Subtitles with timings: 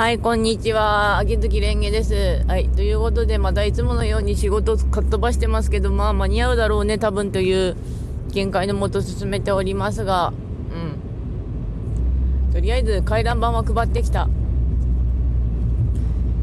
[0.00, 1.18] はい、こんにちは。
[1.18, 2.42] 秋月蓮華です。
[2.48, 7.76] はい、ということで、またいつものように仕事をかっ飛ばしてますけど、まあ間に合うだろうね、多分という
[8.32, 10.32] 見解のもと進めておりますが、
[12.48, 12.52] うん。
[12.54, 14.30] とりあえず回覧板は配ってきた。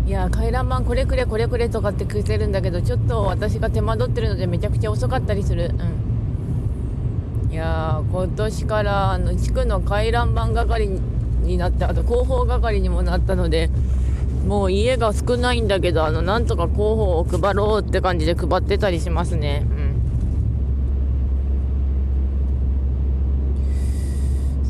[0.05, 5.71] いや回覧板これくれこれくれとかってくれてるんだけど、ちょっと私が手間取ってるのでめちゃくちゃ遅かったりする。
[7.43, 7.51] うん。
[7.51, 11.01] いや今年からあの地区の回覧板係に
[11.47, 13.69] になってあと広報係にもなったので
[14.47, 19.65] もう家が少ないんだけどあのなんとか広報を配ろうって感じで配ってたりしますね。
[19.69, 19.87] うん。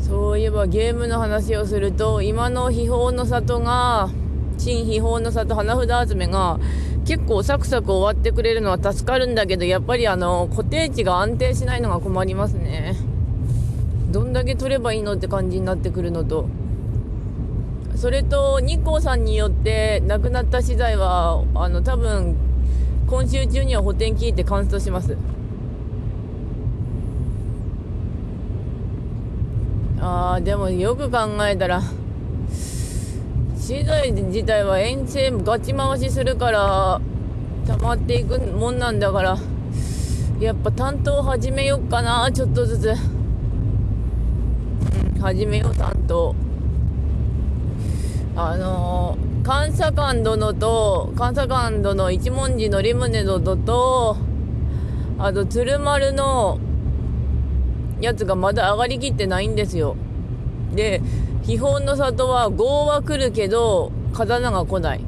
[0.08, 4.08] そういえばゲームの話をすると今の秘宝の里が
[4.56, 6.58] 新秘宝の里花札集めが
[7.04, 12.96] 結構サクサク終わってくれるのは助かるんだけどやっぱりあの固定値が安定しないのが困りますね。
[14.10, 16.48] どんだけ取ればいいのって感じになってくるのと。
[17.98, 22.36] それと日光さんによって亡くなった資材はあの多分
[23.08, 25.16] 今週中には補填聞いてカウントします。
[30.00, 31.82] あーでもよく考えたら
[33.56, 37.00] 資材自体は遠征ガチ回しするから
[37.66, 39.36] 溜まっていくもんなんだから
[40.38, 42.94] やっぱ担当始めよっかなちょっとずつ、
[45.16, 46.47] うん、始めよう担当。
[48.40, 54.16] あのー、監査官殿と、監査官殿一文字のリムネ殿と、
[55.18, 56.60] あと、鶴丸の
[58.00, 59.96] やつがまだ上がりきってないんですよ。
[60.72, 61.02] で、
[61.42, 65.00] 秘宝の里は5は来るけど、刀が来ない。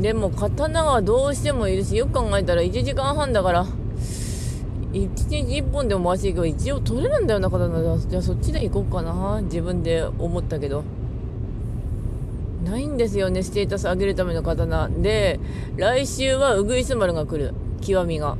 [0.00, 3.66] でも、刀はどうしてもいるし、よく考えたら1時間半だから、
[4.92, 7.96] 1日1本でも回していけば一応取れるんだよな、刀。
[7.98, 9.40] じゃあそっちで行こうかな。
[9.42, 10.82] 自分で思ったけど。
[12.64, 14.88] ないんですよね、ステータス上げるための刀。
[14.88, 15.40] で、
[15.76, 17.54] 来週はウグイス丸が来る。
[17.80, 18.36] 極みが。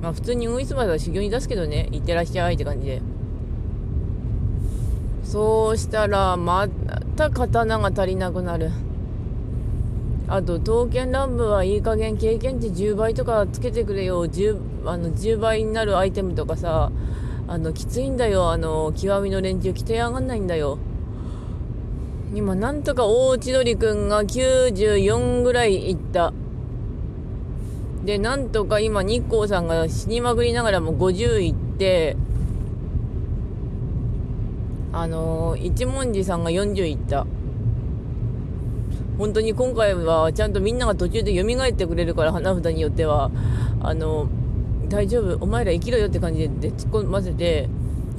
[0.00, 3.02] まあ普通にウグイス丸は修行に出すけどね、いってらっしゃいって感じで。
[5.24, 6.68] そうしたら、ま
[7.16, 8.70] た刀が足りなくなる。
[10.28, 14.26] あと、刀剣乱舞はいい加減経験値10倍とかつけてくれよ。
[14.26, 16.90] 10, あの10倍になるアイテムとかさ、
[17.48, 18.50] あの、きついんだよ。
[18.50, 20.78] あの、極みの連中、着て上がんないんだよ。
[22.34, 26.32] 今なんとか大千鳥くんが94ぐらいいった。
[28.04, 32.16] で、なんとか今日光さんが死にまくりながらも50いって、
[34.94, 37.26] あのー、一文字さんが40いった。
[39.18, 43.30] 本当に今回はちゃんとみんなが途中で蘇ってくれるから花札によっては、
[43.82, 44.28] あの、
[44.88, 47.68] 大丈夫、お前ら生きろよって感じで突っ込ませて、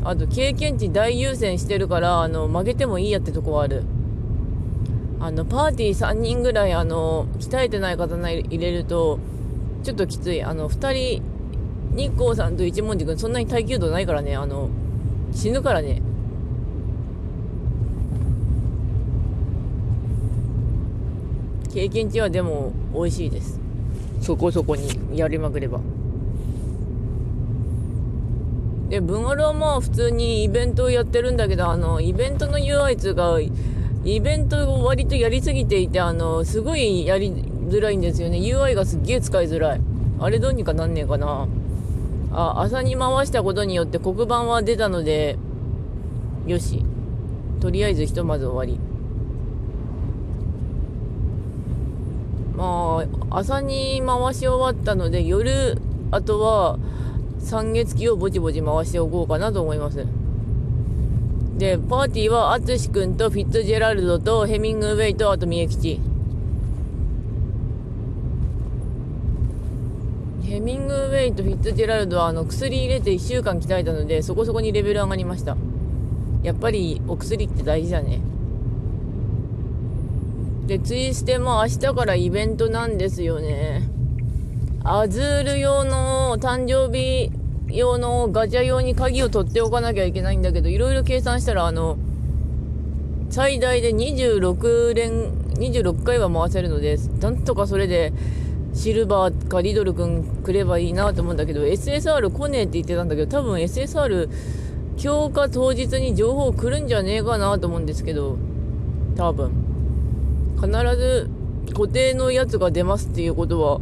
[0.04, 3.84] あと経験値大優先してるから、あの、負けてもいいやってとこはある。
[5.24, 9.20] あの、パーティー3人ぐらい、あの、鍛えてない刀入れると、
[9.82, 10.44] ちょっときつい。
[10.44, 11.24] あの、2人、
[11.96, 14.68] 日光さんと一文字君、そんなに耐久度ないからね、あの、
[15.32, 16.02] 死ぬからね。
[21.74, 23.62] 経験値はでも美味しいです。
[24.20, 25.80] そこそこにやりまくれば。
[28.90, 33.40] で、ブンアルはまあ普通にイベントをやってるんだけど、あの、イベントの UI 2が
[34.06, 37.32] イベントを割とやりすぎていて、あの、すごいやり
[37.70, 38.38] づらいんですよね。
[38.38, 39.82] UI がすっげえ使いづらい。
[40.20, 41.48] あれどうにかなんねえかな。
[42.34, 45.38] あ、朝に回したことによって黒板は出たので、
[46.46, 46.84] よし。
[47.62, 48.80] とりあえずひとまず終わり。
[52.58, 55.78] まあ、朝に回し終わったので、夜、
[56.12, 56.78] あとは、
[57.40, 60.06] 三月期をぼちぼち回しておこうかなと思います。
[61.64, 66.02] で、パーティーは、アツシ君とフィッツジェラルドとヘミングウェイと、あと三重吉。
[70.44, 75.56] ヘミングウェイとフィッツジェラルドは、あの、薬入れて1週間鍛えたので、そこそこにレベル上がりました。
[76.44, 78.20] やっぱり、お薬って大事だね。
[80.68, 83.88] で、ツイステも明日からイベントなんですよね。
[84.84, 87.32] アズール用の誕生日
[87.74, 91.98] 用のガチャ用に鍵を取っておかなきゃいけないんだけど、いろいろ計算したら、あの、
[93.30, 98.14] 最大で26連、26回は回せるので、なんとかそれで、
[98.74, 104.30] シルバーかリドル君くればいいなと思うんだけど、SSR 来ねえって言ってたんだけど、多分 SSR
[104.98, 108.38] 強化当日に情報来るんじゃねえかなと思うんですけど、
[109.16, 109.52] 多分。
[110.56, 111.30] 必ず
[111.74, 113.80] 固定のやつが出ますっていうことは、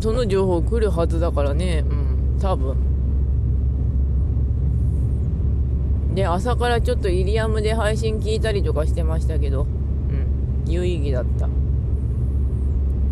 [0.00, 1.84] その情報来るはずだからね。
[1.88, 1.97] うん。
[2.40, 2.76] 多分。
[6.14, 9.62] で朝からちょっとイリアムで配信聞いたりとかしてましたけど。
[9.62, 10.64] うん。
[10.66, 11.48] 有意義だった。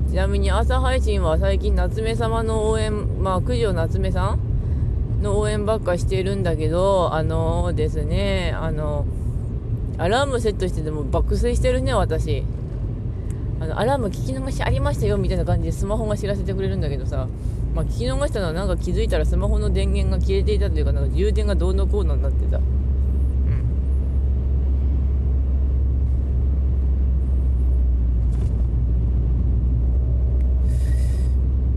[0.09, 9.05] ちなみに朝配信は最近夏目様の応援まあ九条夏目さんの応援ばっかしてるんだけどあのー、ですねあの
[9.99, 12.45] アラームセットしてても爆睡してるね私
[13.61, 17.27] あのアラーム聞き逃しありましたよみたいな感じでスマホが知らせてくれるんだけどさ。
[17.77, 22.59] まあ、聞き逃したのはなんか気づいたらスマホの電源が消えていたというかなんか充電がどうのこうのになってた。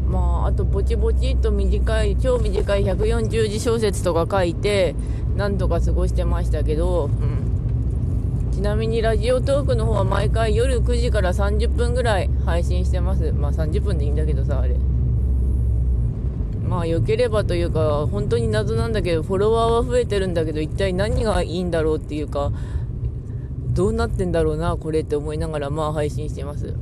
[0.09, 4.95] まああとぼちぼちと短い超短い140字小説とか書いて
[5.35, 7.38] なんとか過ごしてましたけど、うん、
[8.59, 13.31] ちなみにラジオトークの方は毎回夜9時から30分ぐらい配信してます。
[13.31, 14.75] まあ30分でいいんだけどさあれ。
[16.67, 22.51] まあ良ければというか本当に謎なんだけどフォロワーは増えてるんだけど一体何がいいんだろうっていうか
[23.69, 26.75] どうなってんだろうなこれって思いながらまあ配信してます。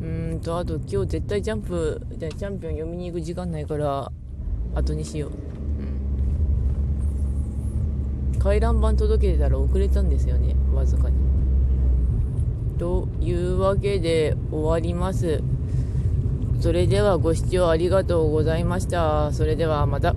[0.00, 4.10] うんとあと今日絶対ジャンプじゃチャンピオン読みに行く時間ないから
[4.74, 5.32] 後にしよう、
[8.42, 11.16] 回覧板届けてたら遅れたんですよねわずかに
[12.78, 15.42] というわけで終わります
[16.62, 19.32] それではご視聴ありがとうございました。
[19.32, 20.14] それではまた。